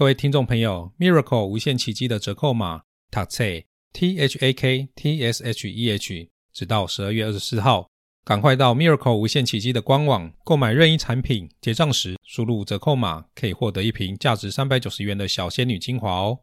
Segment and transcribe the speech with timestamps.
[0.00, 7.86] 各位听众朋友，Miracle 无限奇迹的折扣码 TAKTSH T H A K T S H E H，直到十二月二十四号，
[8.24, 16.38] 赶快到 Miracle 无限奇迹的官网购买任意产品，结账时输入折扣码，可以获得一瓶价值三百九十元的小仙女精华哦。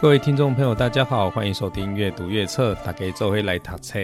[0.00, 3.98] 各位听众朋友，大家好，欢迎收听阅读月测，打给周辉来读册。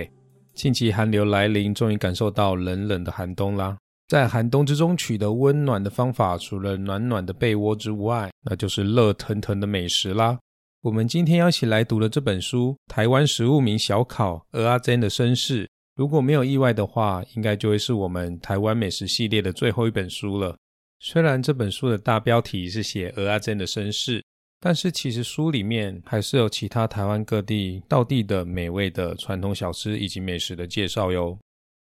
[0.52, 3.78] 近期寒流来临，终于感受到冷冷的寒冬啦。
[4.08, 10.36] 在寒冬之中取得温暖的方法，除了暖暖的被窝之外，那就是热腾腾的美食啦。
[10.82, 15.64] 我们今天要一起来读的这本书《台湾食物名小考：鹅阿珍的身世》，
[15.94, 20.56] 如果没有意外的话，应该就会是我们台湾美食系列的最后一本书了。
[20.98, 24.23] 虽然这本书的大标题是写鹅阿珍的身世。
[24.66, 31.38] 但是其实书里面还是有其他台湾各地道地的美味的传统小吃以及美食的介绍哟。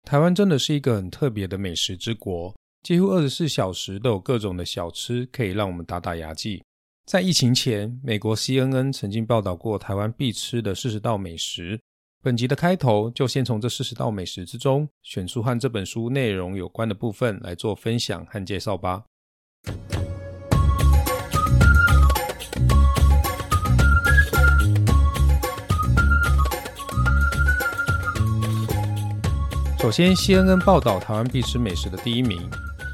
[0.01, 6.63] 台湾真的是一个很特别的美食之国，几乎二十四小时都有各种的小吃可以让我们打打牙祭。
[7.05, 11.79] 在疫情前，美国 CNN 曾经报道过台湾必吃的四十道美食。
[12.23, 19.03] 本集的开头就先从这四十道美食之中选出和这本书内容有关的部分来做分享和介绍吧。
[29.83, 32.39] 首先，CNN 报道台湾必吃美食的第一名，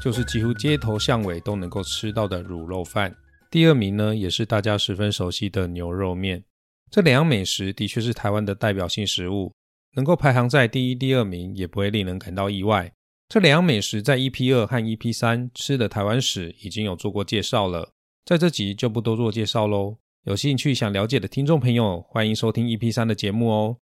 [0.02, 3.14] 就是几乎街头巷尾都能够吃到的卤肉饭。
[3.48, 6.42] 第二名呢，也是大家十分熟悉的牛肉面。
[6.90, 9.54] 这两样美食的确是台湾的代表性食物，
[9.94, 12.92] 能够排行在第一、第二名，也不会令人感到意外。
[13.28, 17.92] 这两样美食在 EP 二和 EP 三吃的台湾史已经有做过介绍了，
[18.24, 19.98] 在这集就不多做介绍喽。
[20.24, 23.76] 有兴趣想了解的听众朋友，欢迎收听 EP 三的节目哦。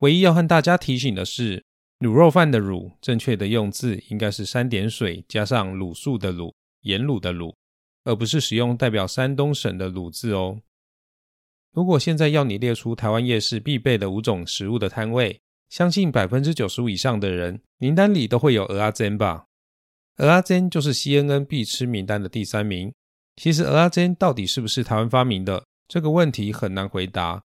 [0.00, 1.67] 唯一要和大家提醒的是。
[2.00, 7.52] 卤肉饭的卤，正确的用字应该是三点水加上卤素的卤，盐卤的卤，
[8.04, 10.60] 而不是使用代表山东省的卤字哦。
[11.72, 19.46] 如果现在要你列出台湾夜市必备的五种食物的摊位，相信百分之九十五以上的人名单里都会有鹅阿珍吧？
[20.18, 22.92] 鹅阿珍就是 CNN 必吃名单的第三名。
[23.34, 25.64] 其实鹅阿珍到底是不是台湾发明的？
[25.88, 27.42] 这个问题很难回答，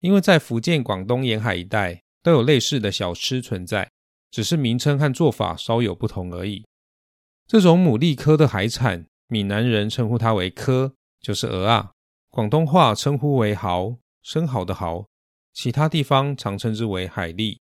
[0.00, 3.90] 因为在福建、广东沿海一带都有类似的小吃存在。
[4.30, 6.64] 只是名称和做法稍有不同而已。
[7.46, 11.92] 这种牡蛎科的海产，闽南人称呼它为科，就是鹅啊。
[12.30, 15.06] 广东话称呼为蚝，生蚝的蚝。
[15.52, 17.58] 其他地方常称之为海蛎。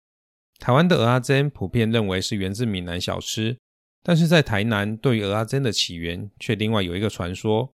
[0.60, 3.58] 台湾的鹅阿珍普遍认为是源自闽南小吃，
[4.04, 7.72] 但是在台南对于鹅阿珍的起源却另外有一个传说。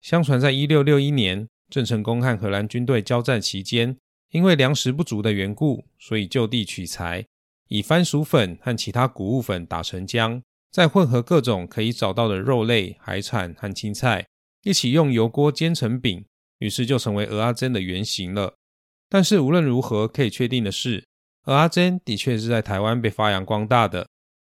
[0.00, 3.98] 相传在一六六一年，郑成功和荷兰军队交战期间，
[4.30, 7.26] 因为粮食不足的缘故，所以就地取材。
[7.70, 10.42] 以番薯粉和其他谷物粉打成浆，
[10.72, 14.26] 再混合各种可以找到的肉类、海产和青菜，
[14.64, 16.24] 一起用油锅煎成饼，
[16.58, 18.56] 于是就成为鹅阿珍的原型了。
[19.08, 21.06] 但是无论如何，可以确定的是，
[21.44, 24.08] 鹅阿珍的确是在台湾被发扬光大的。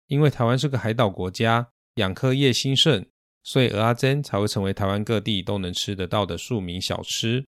[0.07, 3.05] 因为台湾是个海岛国家，养科业兴盛，
[3.43, 7.45] 所以鹅阿珍才会成为台湾各地都能吃得到的庶民小吃。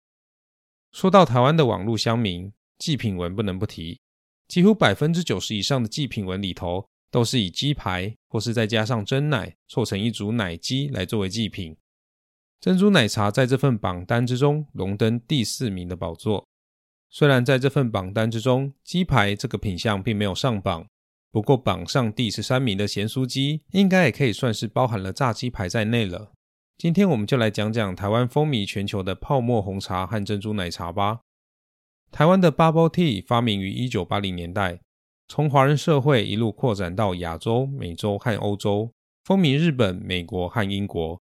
[0.92, 4.02] 说到台湾的网络乡民，祭品文不能不提。
[4.48, 11.76] 几乎百分之九十以上的祭品文里头，都是以鸡排或是再加上真奶凑成一组奶鸡来作为祭品。
[12.60, 16.46] 珍珠奶茶在这份榜单之中荣登第四名的宝座。
[17.10, 20.88] 虽然在这份榜单之中，鸡排这个品相并没有上榜，
[21.32, 26.32] 不过榜上第十三名的咸酥鸡，应该也可以算是包含了炸鸡排在内了。
[26.78, 31.20] 今天我们就来讲讲台湾风靡全球的泡沫红茶和珍珠奶茶吧。
[32.14, 34.80] 台湾的 Bubble Tea 发明于一九八零年代，
[35.28, 38.92] 从华人社会一路扩展到亚洲、美洲和欧洲，
[39.24, 41.20] 风靡日本、美国和英国。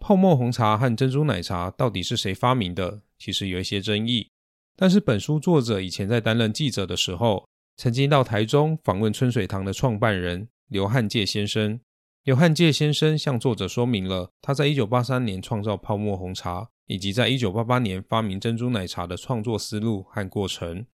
[0.00, 3.02] 泡沫红茶和珍珠奶茶到底是谁发明的？
[3.20, 4.28] 其实有一些争议。
[4.76, 7.46] 但是本书作者以前在担任记者的时候，
[7.76, 11.78] 曾经到台中访问春水堂的创办人刘汉介先生。
[12.24, 16.68] 刘汉介先生向作者说明了他在一九八三年创造泡沫红茶。
[16.92, 20.84] 以及在一九八八年发明珍珠奶茶的创作思路和过程。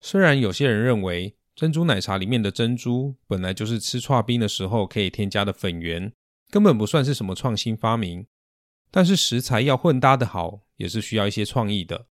[0.00, 6.12] 虽然有些人认为珍珠奶茶里面的珍珠本来就是吃串冰的时候可以添加的粉圆，
[6.50, 8.26] 根本不算是什么创新发明，
[8.90, 12.06] 但是食材要混搭的好，也是需要一些创意的。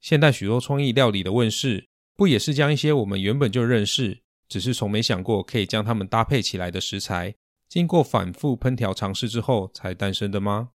[0.00, 7.34] 现代许多创意料理的问世，不也是将一些我们原本就认识，只是从没想过可以将它们搭配起来的食材，
[7.68, 10.70] 经过反复烹调尝试之后才诞生的吗？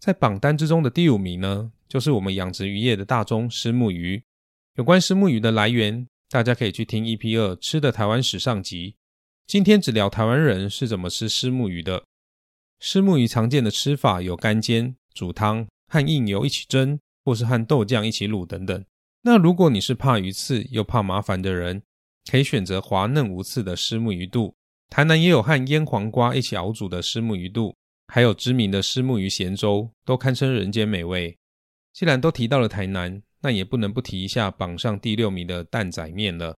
[0.00, 4.22] 在榜单之中的第五名呢，就是我们养殖渔业的大宗虱目鱼。
[4.76, 8.96] 有关虱目鱼的来源，大家可以去听 EP 二吃的台湾史上集。
[9.46, 12.02] 今天只聊台湾人是怎么吃虱目鱼的。
[12.78, 18.82] 虱目鱼常见的吃法有干煎、煮汤、和硬油一起蒸，或是和豆酱一起卤等等。
[19.20, 21.82] 那如果你是怕鱼刺又怕麻烦的人，
[22.30, 24.54] 可以选择滑嫩无刺的虱目鱼肚。
[24.88, 27.76] 台南也有和腌黄瓜一起熬煮的虱目鱼肚，
[28.12, 31.38] 还有知名的虱目鱼咸粥，都堪称人间美味。
[31.92, 36.56] 既然都提到了台南，那也不能不提一下榜上第六名的蛋仔面了。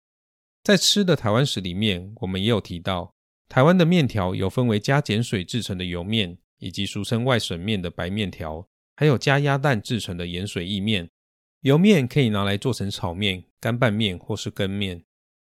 [0.64, 3.12] 在吃的台湾史里面，我们也有提到，
[3.48, 8.66] 台湾的面条有分为加碱水制成的油面，以及俗称外省面的白面条，
[8.96, 11.10] 还有加鸭蛋制成的盐水意面。
[11.60, 15.04] 油面可以拿来做成炒面、干拌面或是羹面。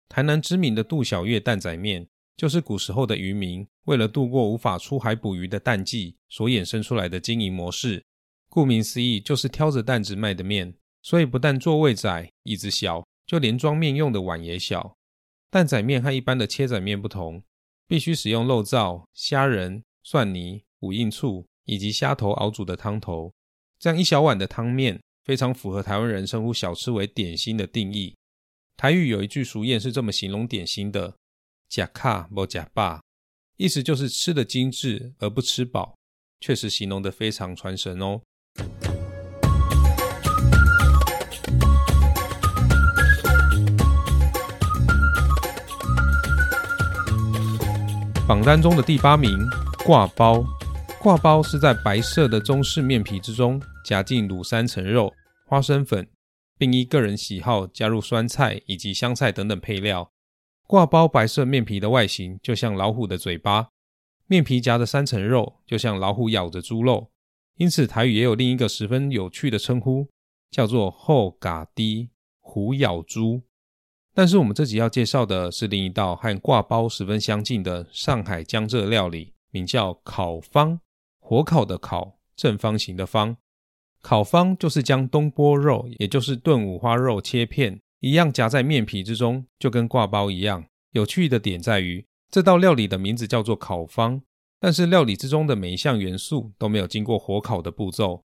[0.07, 8.01] 台南知名的杜小月蛋仔面，就是古时候的渔民为了度过无法出海捕鱼的淡季所衍生出来的经营模式。
[8.47, 10.73] 顾名思义，就是挑着担子卖的面。
[11.01, 14.95] 所以不但座位窄、椅子小，就连装面用的碗也小。
[15.49, 17.43] 蛋仔面和一般的切仔面不同，
[17.87, 23.33] 必须使用肉燥、虾仁、蒜泥、五印醋以及虾头熬煮的汤头。
[23.79, 25.01] 这样一小碗的汤面。
[25.23, 28.15] 非常符合台湾人称呼小吃为点心的定义。
[28.77, 31.17] 台语有一句俗谚是这么形容点心的
[31.69, 33.01] ：“假卡不假霸”，
[33.57, 35.95] 意思就是吃的精致而不吃饱，
[36.39, 38.21] 确实形容的非常传神哦。
[48.27, 49.39] 榜单中的第八名
[49.85, 50.43] 挂包，
[50.99, 53.61] 挂包是在白色的中式面皮之中。
[53.85, 55.13] 夹进卤三层肉、
[55.45, 56.05] 花生粉，
[56.57, 60.11] 并依个人喜好加入酸菜以及香菜等等配料。
[60.67, 63.69] 挂包白色面皮的外形就像老虎的嘴巴，
[64.25, 67.09] 面皮夹的三层肉就像老虎咬着猪肉，
[67.55, 70.09] 因此台语也有另一个十分有趣的称呼，
[70.51, 72.09] 叫做“后嘎滴
[72.41, 73.41] 虎咬猪”。
[74.13, 80.81] 但是我们这集要介绍的是另一道和挂包十分相近的上海江浙料理，名叫烤方，
[81.19, 83.37] 火烤的烤，正方形的方。
[84.01, 90.65] 烤方就是将东坡肉，也就是炖五花肉切片，一样夹在面皮之中，就跟挂包一样。
[90.91, 94.21] 有趣的点在于，这道料理的名字叫做烤方，
[94.59, 98.23] 但是料理之中的每一项元素都没有经过火烤的步骤。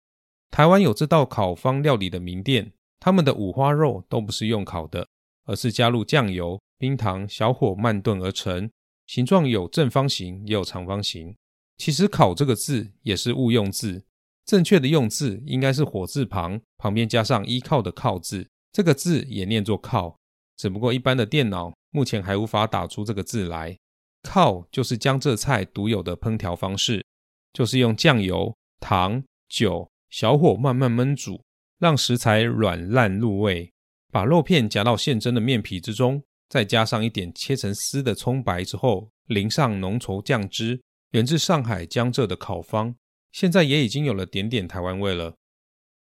[0.50, 5.08] 台湾有这道烤方料理的名店，他们的五花肉都不是用烤的，
[5.46, 8.70] 而是加入酱油、冰糖，小火慢炖而成，
[9.06, 11.34] 形状有正方形，也有长方形。
[11.76, 14.05] 其实“烤”这个字也是误用字。
[14.46, 20.18] 正确的用字应该是火字旁，旁边加上依靠的靠字，这个字也念作靠，
[20.56, 23.78] 只不过一般的电脑目前还无法打出这个字来。
[24.24, 27.06] 靠就是江浙菜独有的烹调方式，
[27.52, 31.40] 就是用酱油、糖、酒，小火慢慢焖煮，
[31.78, 33.72] 让食材软烂入味，
[34.10, 40.82] 把肉片夹到现蒸的面皮之中，再加上一点切成丝的葱白之后，淋上浓稠酱汁，
[41.12, 42.92] 源自上海江浙的烤方。
[43.30, 45.36] 现在也已经有了点点台湾味了。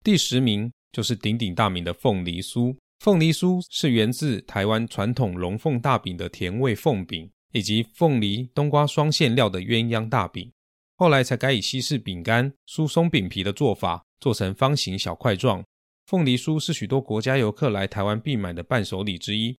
[0.01, 2.73] 第十名就是鼎鼎大名的凤梨酥。
[2.99, 10.49] 凤梨酥是源自台湾传统龙凤大饼的甜味凤饼，以及凤梨冬瓜双馅料的鸳鸯大饼，
[10.95, 15.61] 后来才改以西式饼干酥松饼皮的做法，做成方形小块状。
[16.05, 19.57] 凤梨酥是许多国家游客来台湾必买的伴手礼之一。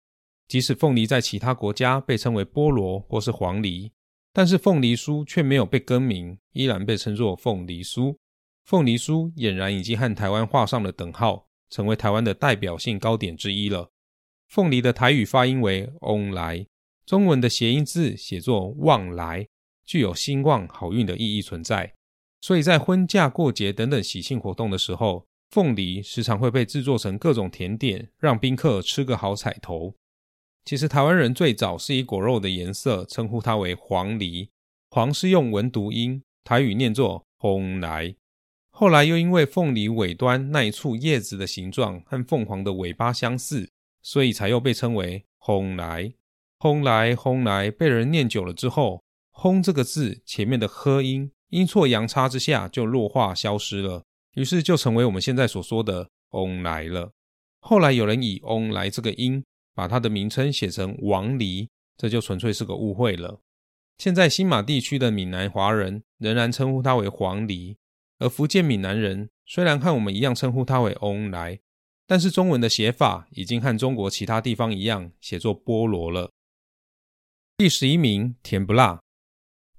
[0.47, 3.91] 即使凤梨在其他国家被称为菠萝或是黄梨。
[4.35, 8.15] 但是凤梨酥却没有被更名，依然被称作凤梨酥。
[8.63, 13.91] 凤梨酥俨然已经和台湾画上了等号，成为台湾的代表性糕点之一了。
[14.47, 16.65] 凤梨的台语发音为“翁来”，
[17.05, 19.47] 中文的谐音字写作“旺来”，
[19.85, 21.93] 具有兴旺好运的意义存在。
[22.39, 29.95] 所以在婚嫁、过节等等喜庆活动的时候，凤梨时常会被制作成各种甜点，让宾客吃个好彩头。
[30.63, 34.49] 其实台湾人最早是以果肉的颜色称呼它为黄梨，
[34.89, 38.15] 黄是用文读音，台语念作红来。
[38.75, 43.69] 后来又因为凤梨尾端那一簇叶子的形状和凤凰的尾巴相似，
[44.01, 46.11] 所以才又被称为红来。
[46.57, 54.03] 红来红来被人念久了之后，轰这个字前面的呵音阴错阳差之下就弱化消失了，
[54.33, 57.11] 于是就成为我们现在所说的翁来了。
[57.59, 59.43] 后来有人以翁来这个音。
[59.75, 63.41] 把它的名称写成王梨，这就纯粹是个误会了。
[63.97, 67.75] 现在新马地区的闽南华人仍然称呼它为黄梨，
[68.23, 71.59] 而福建闽南人虽然和我们一样称呼它为翁来，
[72.07, 76.31] 但是中文的写法已经和中国其他地方一样写作菠萝了。
[77.57, 79.01] 第十一名，甜不辣。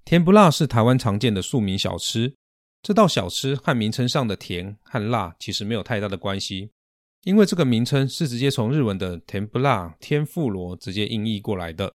[0.04, 2.34] 甜不辣是台湾常见的庶民小吃，
[2.82, 6.70] 这道小吃和名称上的甜和辣其实没有太大的关系，
[7.22, 11.94] 因为这个名称是直接从日文的甜不辣天妇罗直接音译过来的。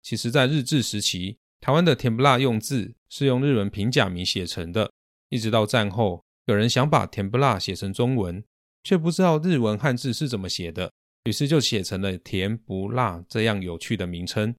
[0.00, 4.92] 其实，在日治时期，台湾的甜不辣用字是用日文平假名写成的，
[5.30, 8.42] 一直到战后，有人想把甜不辣写成中文，
[8.82, 10.92] 却不知道日文汉字是怎么写的，
[11.24, 14.54] 于是就写成了甜不辣这样有趣的名称。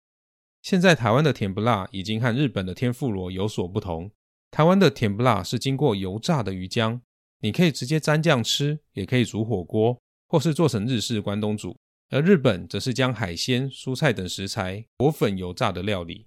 [0.62, 4.12] 现在台湾的甜不辣已经和日本的天妇罗有所不同。
[4.52, 7.00] 台湾的甜不辣是经过油炸的鱼浆，
[7.40, 9.98] 你可以直接沾酱吃，也可以煮火锅，
[10.28, 11.78] 或是做成日式关东煮。
[12.10, 16.26] 而日本则是将海鲜、蔬菜等食材裹粉油炸的料理。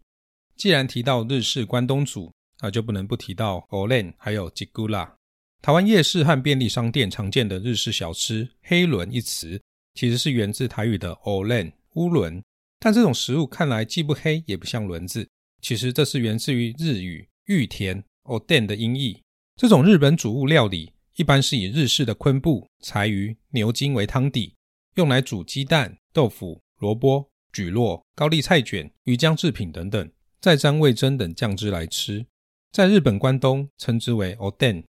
[0.56, 2.32] 既然提到日式关东煮，
[2.62, 5.16] 那就不能不提到 Olen 还有吉古拉。
[5.60, 9.60] 台湾夜市和便利商店常见的日式小吃“黑轮”一词，
[9.94, 12.42] 其实是源自台语的 Olen 乌轮。
[12.80, 15.28] 但这种食物看来既不黑也不像轮子，
[15.60, 18.02] 其实这是源自于日语玉田。
[18.24, 19.20] Oden 的音译，
[19.56, 24.54] 这种日本主物料理一般是以日式的昆布、柴鱼、牛筋为汤底，
[24.94, 30.08] 用来煮鸡蛋、豆腐、萝卜、蒟蒻、高丽菜卷、鱼浆制品等等，
[30.40, 32.24] 再沾味噌等酱汁来吃。
[32.72, 34.84] 在日本关东称之为 Oden，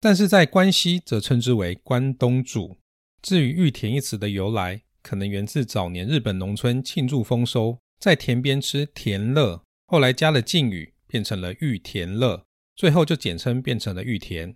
[0.00, 2.76] 但是在关西则称之为关东煮。
[3.20, 12.44] 至于玉田一词的由来，可能源自早年日本农村庆祝丰收，在田边吃田乐，后来加了敬语，变成了玉田乐。
[12.76, 14.54] 最后就简称变成了玉田，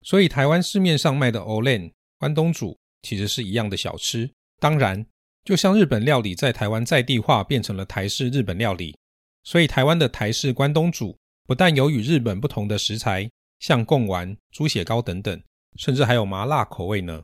[0.00, 4.30] 所以台湾市面上卖的 Olen 关东煮其实是一样的小吃。
[4.58, 5.04] 当然，
[5.44, 8.96] 就像日本料理在台湾在地化变成了台式日本料理，
[9.42, 15.42] 所以台湾的台式关东煮不但有与日本不同的食材，像贡丸、猪血糕等等，
[15.76, 17.22] 甚至还有麻辣口味呢。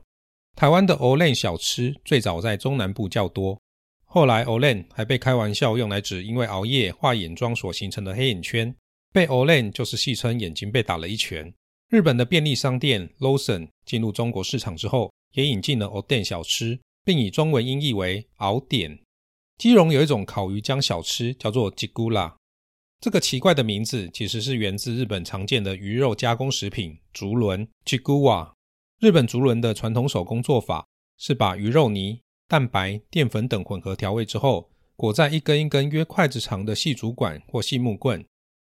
[0.55, 3.59] 台湾的 Olen 小吃最早在中南部较多，
[4.05, 8.75] 后来 Olen 还被开玩笑用来指因为熬夜化眼妆所形成的黑眼圈。
[9.13, 11.53] 被 Olen 就是戏称眼睛被打了一拳。
[11.89, 18.99] 日本的便利商店 Lawson 进入中国市场之后，也引进了 Olen 小吃，并以中文音译为熬点。
[19.57, 22.37] 基隆有一种烤鱼浆小吃，叫做吉古拉。
[23.01, 28.51] 这个奇怪的名字其实是源自日本常见的鱼肉加工食品竹轮 （jigua）。
[28.99, 30.85] 日本竹轮的传统手工做法
[31.17, 38.23] 是把鱼肉泥、蛋白、淀粉等混合调味之后，裹在一根一根约筷子长的细竹管或细木棍。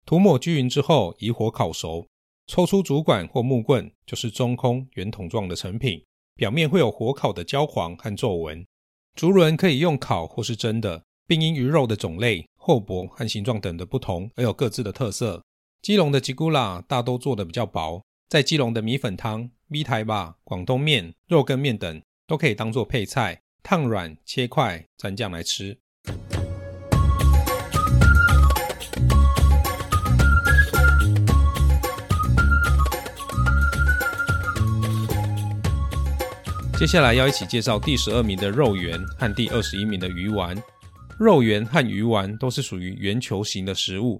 [0.05, 2.07] 涂抹均匀之后，以火烤熟，
[2.47, 6.01] 抽出竹管或木棍，就是中空圆筒状的成品，
[6.35, 8.65] 表面会有火烤的焦黄和皱纹。
[9.13, 15.41] 竹轮可以用烤或是蒸的，并因鱼肉的种类、厚薄和形状等的不同而有各自的特色。
[15.81, 25.79] 基隆的吉古拉大都做的比较薄，在基隆的米粉汤、米台吧、广东面、肉羹面等都可以当做配菜，烫软切块蘸酱来吃。
[36.77, 40.55] 接下来要一起介绍第十二名的肉圆和第二十一名的鱼丸。
[41.21, 44.19] 肉圆和鱼丸都是属于圆球形的食物。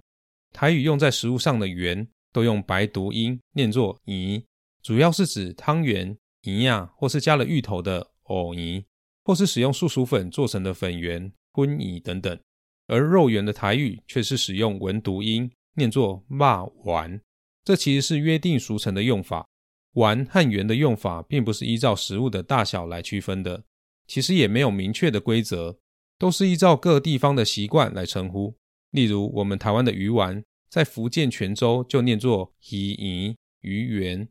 [0.53, 4.46] 台语用在食物上的圆都用白读音念作“宜”，
[4.84, 8.86] 主要是指汤圆、泥呀，或是加了芋头的“藕泥”，
[9.25, 12.39] 或是使用素薯粉做成的粉圆、荤泥等等。
[12.86, 17.20] 而肉圆的台语却是使用文读音念作“骂丸”，
[17.65, 19.48] 这其实是约定俗成的用法。
[19.93, 23.63] 丸和圆的用法并不是依照食物的大小来区分的，
[24.05, 25.75] 其实也没有明确的规则，
[26.21, 28.55] 都是依照各地方的习惯来称呼。
[28.91, 34.29] 例如，我们台湾的鱼丸，在福建泉州就念作鱼宜鱼圆。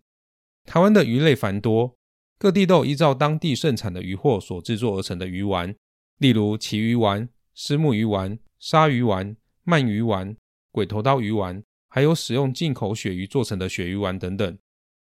[0.66, 1.97] 台湾的鱼类繁多，
[2.38, 5.75] 各地都依照当地盛产的鱼货所制作而成的鱼丸，
[6.18, 10.37] 例如旗鱼丸、虱目鱼丸、鲨鱼丸、鳗鱼丸、
[10.70, 14.56] 鬼头刀鱼丸，还有使用进口鳕鱼做成的鳕鱼丸等等。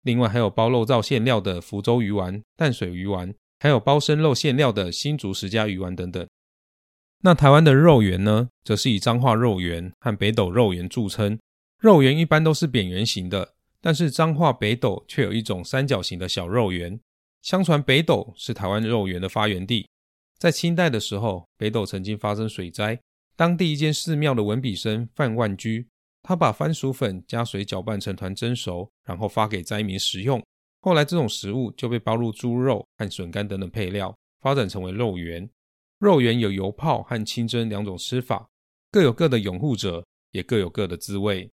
[0.02, 6.24] 另外还有包肉燥馅料的福州鱼丸、淡水鱼丸，还有包生肉馅料的新竹石家鱼丸等等。
[7.22, 11.38] 那台湾的肉圆呢，则是以彰化肉圆和北斗肉圆著称。
[11.80, 16.98] 肉圆一般都是扁圆形的，但是彰化北斗却有一种三角形的小肉圆。
[17.42, 19.88] 相传北斗是台湾肉圆的发源地。
[20.38, 22.98] 在清代的时候，北斗曾经发生水灾，
[23.36, 25.86] 当地一间寺庙的文笔生范万居。
[26.22, 30.42] 他把番薯粉加水搅拌成团蒸熟，然后发给灾民食用。
[30.80, 35.48] 后来这种食物就被包入猪肉和笋干等等配料，发展成为肉圆。
[36.06, 38.48] 肉圆有油泡和清蒸两种吃法，
[38.92, 41.50] 各有各的拥护者，也各有各的滋味。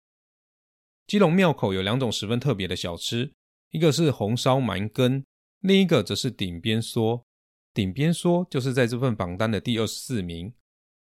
[1.07, 3.31] 基隆庙口有两种十分特别的小吃，
[3.73, 5.23] 一个是红烧蛮根，
[5.61, 7.23] 另一个则是顶边梭。
[7.75, 10.51] 顶边梭就是在这份榜单的第二十四名。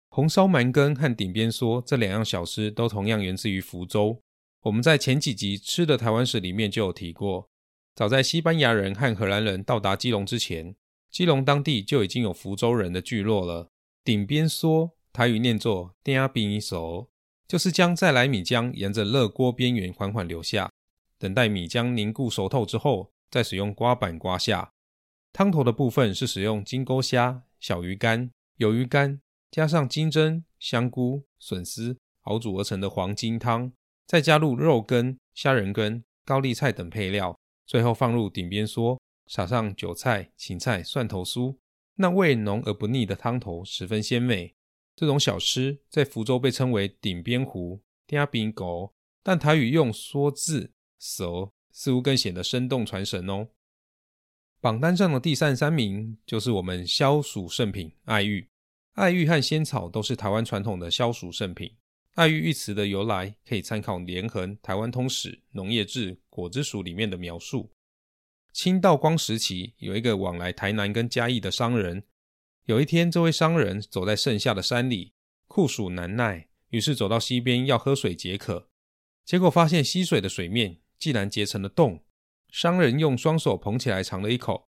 [0.09, 4.21] 红烧蛮根和顶边梭这两样小吃都同样源自于福州。
[4.63, 7.49] 我们在前几集吃的台湾史里面就有提过，
[7.95, 10.75] 早在西班牙人和荷兰人到达基隆之前，
[11.11, 13.69] 基隆当地就已经有福州人的聚落了。
[14.05, 17.09] 顶边梭，台语念作“丁阿比手”，
[17.49, 20.71] 就是将再来米浆沿着热锅边缘缓缓流下，
[21.19, 24.71] 等待米浆凝固熟透之后，再使用刮板刮下。
[25.33, 33.73] 汤头的部分是使用金钩虾、小鱼干、鱿鱼干，加上金针、香菇、笋丝熬煮而成的黄金汤。
[34.07, 41.57] 再加入肉羹、虾仁羹、高丽菜等配料，最后放入顶边梭，撒上韭菜、芹菜、蒜头酥，
[41.95, 44.55] 那味浓而不腻的汤头十分鲜美。
[44.97, 53.49] 这种小吃在福州被称为顶边糊、嗲饼狗，但台语用“梭”字“熟”，似乎更显得生动传神哦。
[54.61, 58.49] 榜单上的第三三名就是我们消暑圣品爱玉，
[58.95, 61.77] 爱玉和仙草都是台湾传统的消暑圣品。
[62.15, 67.71] 爱玉一词的由来，可以参考《连横台湾通史·农业志果子属》里面的描述。
[68.59, 72.03] 清道光时期，有一个往来台南跟嘉义的商人。
[72.65, 75.13] 有一天，这位商人走在盛夏的山里，
[75.47, 78.69] 酷暑难耐，于是走到溪边要喝水解渴。
[79.25, 82.03] 结果发现溪水的水面竟然结成了冻。
[82.49, 84.67] 商人用双手捧起来尝了一口，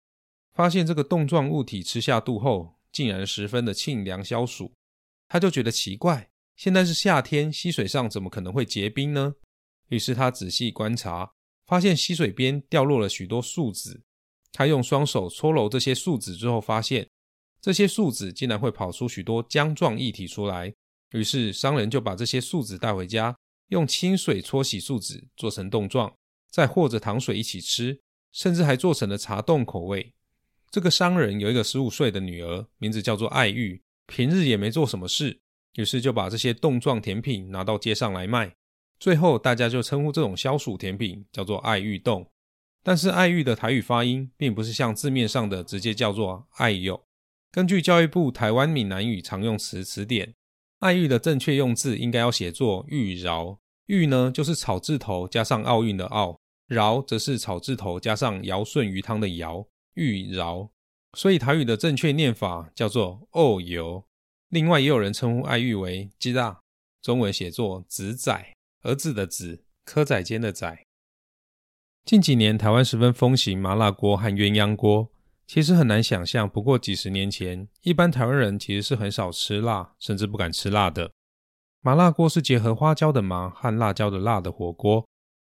[0.53, 4.72] 发现这个冻状物体吃下肚后，竟然十分的沁凉消暑。
[5.27, 6.29] 他就觉得奇怪。
[6.55, 9.34] 现在是夏天，溪水上怎么可能会结冰呢？
[9.88, 11.31] 于是他仔细观察，
[11.69, 14.01] 发现溪水边掉落了许多树籽。
[14.51, 17.07] 他用双手搓揉这些树籽之后，发现
[17.61, 20.73] 这些树籽竟然会跑出许多浆状液体出来。
[21.11, 26.11] 于是商人就把这些树籽带回家，用清水搓洗树籽，做成冻状，
[26.49, 30.15] 再和着糖水一起吃，甚至还做成了茶冻口味。
[30.71, 35.39] 这个商人有一个十五岁的女儿，名字叫做爱玉，平日也没做什么事。
[35.75, 38.55] 于是就把这些冻状甜品拿到街上来卖，
[38.99, 42.27] 最后大家就称呼这种消暑甜品叫做爱玉冻。
[42.83, 47.01] 但是爱玉的台语发音并不是像字面上的直接叫做爱柚。
[47.51, 50.33] 根据教育部台湾闽南语常用词词典，
[50.79, 53.59] 爱玉的正确用字应该要写作玉饶。
[53.88, 60.69] 玉呢就是草字头加上奥运的奥，饶则是草字头加上尧舜鱼汤的尧，玉饶。
[61.17, 64.03] 所以台语的正确念法叫做哦油。
[64.49, 66.59] 另外，也有人称呼爱玉为“鸡大”，
[67.01, 70.85] 中文写作“子仔”，儿子的“子”，蚵仔煎的“仔”。
[72.05, 75.11] 近几年，台湾十分风行麻辣锅和鸳鸯锅。
[75.45, 81.11] 其实很难想象，不过几十年前，一般台湾人其实是很少吃辣，甚至不敢吃辣的。
[81.81, 85.05] 麻辣锅是结合花椒的麻和辣椒的辣的火锅。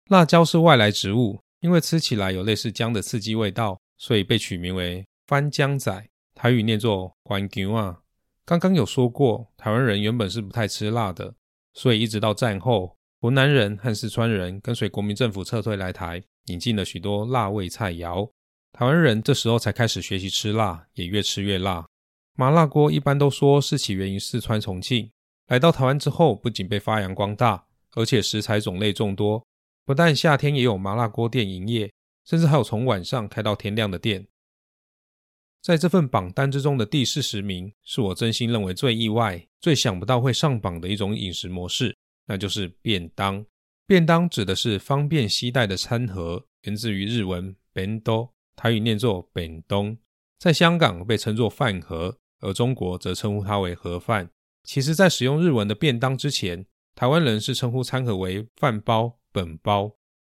[0.08, 8.00] 辣椒是外来植物，因为吃起来有类似姜的刺激味道，所以被取名为“番姜仔”，台语念作“番姜啊”。
[8.44, 11.34] 刚刚有说过，台湾人原本是不太吃辣的，
[11.72, 18.28] 所以一直到战后，湖南人和四川人跟随国民政府撤退来台，引进了许多辣味菜肴。
[18.72, 21.86] 台湾人这时候才开始学习吃辣，也越吃越辣。
[22.34, 25.08] 麻辣锅一般都说是起源于四川重庆，
[25.46, 29.46] 来到台湾之后，不仅被发扬光大，而且食材种类众多，
[29.84, 31.92] 不但夏天也有麻辣锅店营业，
[32.24, 34.26] 甚至还有从晚上开到天亮的店。
[35.62, 43.44] 在这份榜单之中的第四十名，是我真心认为最意外、最想不到会上榜的一种饮食模式，那就是便当。
[43.86, 49.96] 便当指的是方便携带的餐盒，源自于日文便当台语念作 “bendo”，
[50.38, 54.30] 在香港被称作饭盒，而中国则称呼它为盒饭。
[54.64, 59.96] 其实，在使用日文的便当之前，台湾人是称呼餐盒为饭包、本包。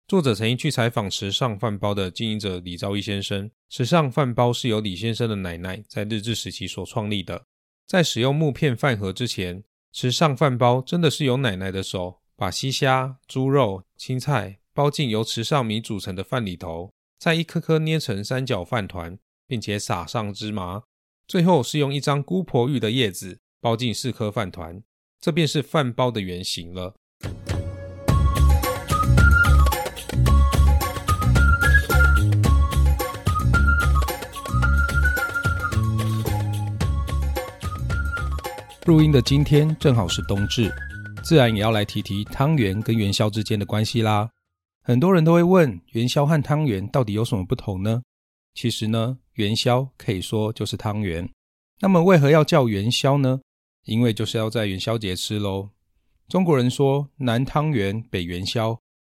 [0.07, 3.49] 作者曾经去采访时尚饭包的经营者李兆义先生。
[3.69, 7.45] 时尚饭包是由李先生的奶奶在日治时期所创立的。
[7.87, 20.81] 在使用木片饭盒之前，池上饭包真的是由奶奶的手把西虾、猪肉、青菜包进由池上米组成的饭里头，再一颗颗捏成三角饭团，并且撒上芝麻，
[21.27, 24.81] 最后是用一张姑婆芋的叶子包进四颗饭团，
[25.21, 26.95] 这便是饭包的原型了。
[38.85, 40.69] 录音的今天正好是冬至，
[41.23, 44.29] 自然也要来提提汤圆跟元宵之间的关系啦。
[44.83, 48.01] 很多人都会问，元宵和汤圆到底有什么不同呢？
[48.53, 51.29] 其实呢，元宵可以说就是汤圆。
[51.79, 53.39] 那么为何要叫元宵呢？
[53.85, 55.69] 因为就是要在元宵节吃喽。
[56.27, 58.77] 中国人说南汤圆，北元宵。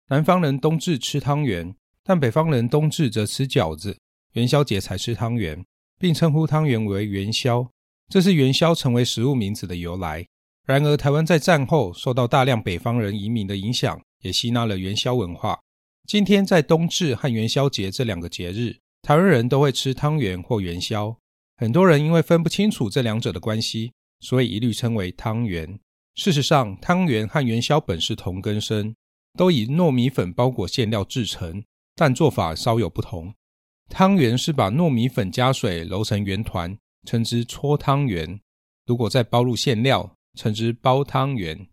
[0.10, 1.74] 南方人冬至吃汤圆，
[2.04, 3.98] 但北方人冬至则吃饺子，
[4.34, 5.64] 元宵节才吃汤圆，
[5.98, 7.66] 并称呼汤圆为元宵。
[8.10, 10.26] 这是元宵成为食物名字的由来。
[10.66, 15.60] 然而，台湾在战后受到大量北方人移民的影响，也吸纳了元宵文化。
[16.08, 21.18] 今天在冬至和元宵节这两个节日，台湾人都会吃汤圆或元宵。
[21.58, 25.80] 很多人因为分不清楚这两者的关系，所以一律称为汤圆。
[26.16, 28.96] 事实上，汤圆和元宵本是同根生，
[29.38, 31.64] 都以糯米粉包裹馅料制成，
[31.96, 33.34] 但做法稍有不同。
[33.90, 38.40] 汤圆是把糯米粉加水揉成圆团，称之搓汤圆；
[38.86, 41.68] 如果再包入馅料，称之包汤圆。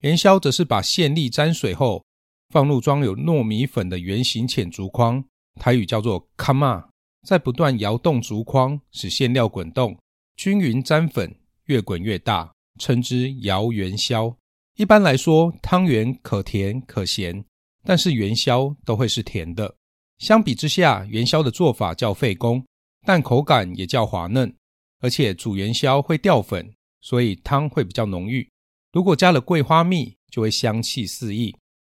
[0.00, 2.04] 元宵则是把馅粒沾水后，
[2.52, 5.24] 放入装有糯米粉的圆形浅竹筐，
[5.60, 6.88] 台语叫做卡玛，
[7.26, 9.98] 在不断摇动竹筐，使馅料滚动，
[10.36, 14.36] 均匀沾粉，越滚越大，称之摇元宵。
[14.76, 17.44] 一般来说，汤圆可甜可咸，
[17.82, 19.74] 但是元宵都会是甜的。
[20.18, 22.64] 相比之下，元宵的做法较费工，
[23.06, 24.52] 但口感也较滑嫩，
[24.98, 28.50] 而且煮元宵会掉粉，所以汤会比较浓郁。
[28.92, 31.52] 如果加了桂花蜜，就会香气四溢；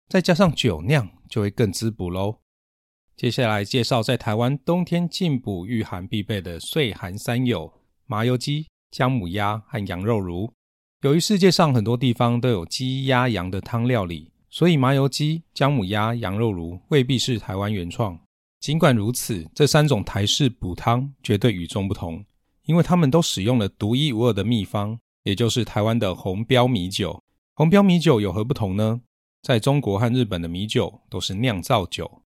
[0.09, 2.39] 再加上酒酿，就会更滋补喽。
[3.15, 7.71] 接下来介绍在台湾冬天进补御寒必备的岁寒三友：
[8.07, 10.51] 麻油鸡、姜母鸭和羊肉炉。
[11.03, 18.19] 由于世界上很多地方都有鸡、鸭、羊的汤料理，所以麻油鸡、姜母鸭、羊肉炉未必是台湾原创。
[18.63, 22.25] 尽管如此，这三种台式补汤绝对与众不同，
[22.63, 24.97] 因为他们都使用了独一无二的秘方。
[25.25, 27.23] 也就是台湾的红标米酒，
[27.55, 29.01] 红标米酒有何不同呢？
[29.43, 32.23] 在中国和日本的米酒都是酿造酒，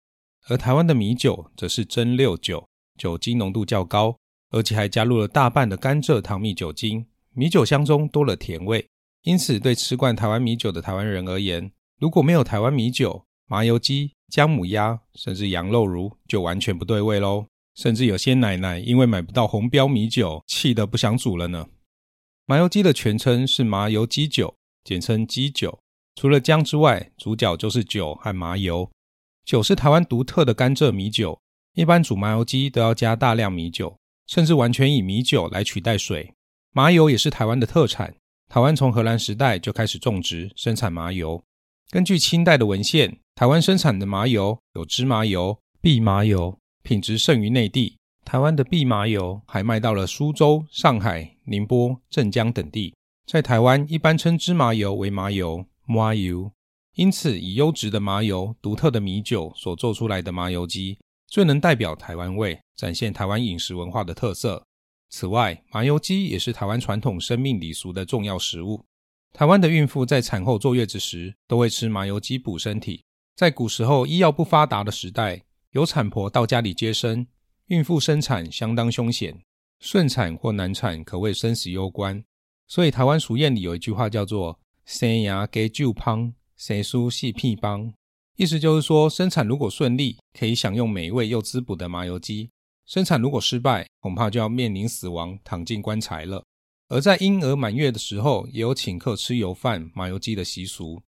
[0.48, 2.68] 而台湾的米酒则是蒸馏酒，
[2.98, 4.18] 酒精浓度较高，
[4.50, 8.86] 而且还加入了大半的甘蔗糖蜜酒精，米酒香中多了甜味。
[9.22, 17.46] 因此，对吃惯台湾米酒的台湾人而言，如果没有台湾米酒，麻油鸡、姜母鸭，甚至羊肉炉，就完全不对味喽。
[17.76, 21.68] 甚至有些奶奶因为买不到红标米酒，气得不想煮了呢。
[22.46, 25.78] 麻油鸡的全称是麻油鸡酒，简称鸡酒。
[26.14, 28.90] 除了姜之外，主角就是酒和麻油。
[29.44, 31.38] 酒是台湾独特的甘蔗米酒，
[31.74, 36.34] 一般煮麻油鸡都要加大量米酒，甚至完全以米酒来取代水。
[36.72, 38.16] 麻油也是台湾的特产，
[38.48, 41.44] 台湾从荷兰时代就开始种植生产麻油。
[41.90, 47.98] 根据清代的文献，台湾生产的麻油有芝麻油、蓖麻油，品质胜于内地。
[48.24, 52.94] 台湾的蓖麻油还卖到了苏州、上海、宁波、镇江等地。
[53.26, 56.50] 在台湾，一般称芝麻油为麻油麻油。
[56.94, 64.64] 因此，以优质的麻油、独特的米酒所做出来的麻油鸡，最能代表台湾味，展现台湾饮食文化的特色。
[65.10, 68.86] 此外，麻油鸡也是台湾传统生命礼俗的重要食物。
[69.34, 73.02] 台湾的孕妇在产后坐月子时，都会吃麻油鸡补身体。
[73.36, 77.26] 在古时候医药不发达的时代，有产婆到家里接生。
[77.66, 79.42] 孕妇生产相当凶险，
[79.78, 82.24] 顺产或难产可谓生死攸关。
[82.66, 87.92] 所以台湾俗谚里有一句话叫做“生牙给旧胖，生疏细屁帮”，
[88.36, 92.48] 意思就是说，生产如果顺利，可以享用美味又滋补的麻油鸡；
[92.86, 96.42] 生产如果失败，恐怕就要面临死亡，躺进棺材了。
[96.88, 101.02] 而在婴儿满月的时候，也有请客吃油饭、麻油鸡的习俗。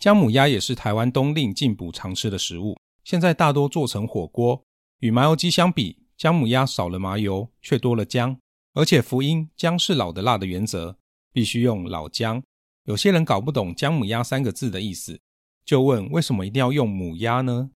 [0.00, 4.64] 姜母鸭也是台湾冬令进补常吃的食物，现在大多做成火锅。
[5.00, 8.40] 与麻油鸡相比，姜母鸭少了麻油，却多了姜，
[8.72, 10.96] 而且福音“姜是老的辣”的原则，
[11.34, 12.42] 必须用老姜。
[12.84, 15.20] 有些人搞不懂“姜母鸭”三个字的意思，
[15.66, 17.70] 就问为什么一定要用母鸭呢？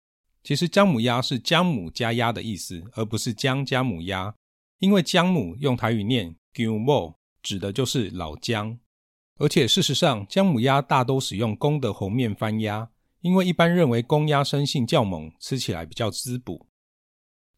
[0.44, 4.32] 其实姜母鸭是姜母加鸭的意思，而不是姜加母鸭。
[4.78, 8.78] 因为姜母用台语念 “gu mo”，指的就是老姜。
[9.38, 12.90] 而且事实上，姜母鸭大都使用公的红面番鸭，
[13.20, 16.66] 因为一般认为公鸭生性较猛，吃起来比较滋补。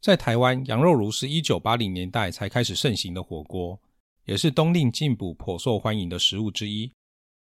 [0.00, 3.80] 在台湾，羊肉炉是一九八零年代才开始盛行的火锅，
[4.26, 6.92] 也是冬令进补颇受欢迎的食物之一。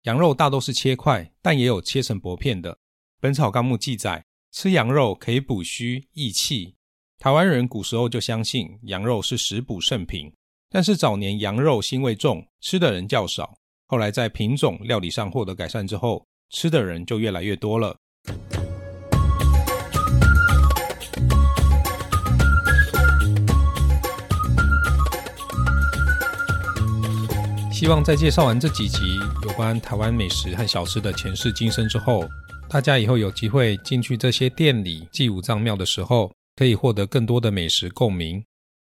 [0.02, 2.72] 羊肉大都是切块，但也有切成薄片的。
[3.20, 6.74] 《本草纲目》记载，吃羊肉可以补虚益气。
[7.18, 10.32] 台湾人古时候就相信羊肉是食补圣品，
[10.68, 13.56] 但是早年羊肉腥味重，吃的人较少。
[13.92, 17.94] 后来在品种料理上获得改善之后，吃的人就越来越多了。
[27.70, 32.24] 希望在介绍完这几集有关台湾美食和小吃的前世今生之后，
[32.70, 38.42] 大家以后有机会进去这些店里祭五脏庙的时候，可以获得更多的美食共鸣。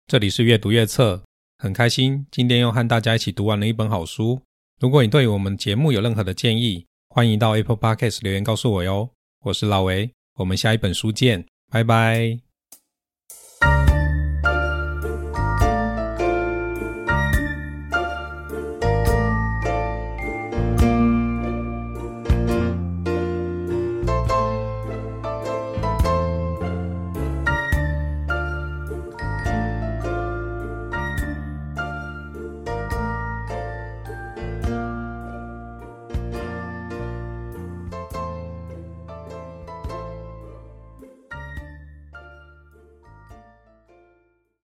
[0.08, 1.22] 这里是阅读阅册，
[1.56, 4.42] 很开心今天又和大家一起读完了一本好书。
[4.80, 9.10] 如果你对我们节目有任何的建议，欢迎到 Apple Podcast 留言告诉我哟。
[9.44, 12.49] 我是老维，我们下一本书见，拜拜。